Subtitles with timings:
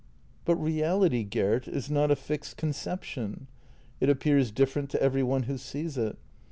[0.45, 3.45] "But reality, Gert, is not a fixed conception.
[3.99, 6.17] It appears different to every one who sees it.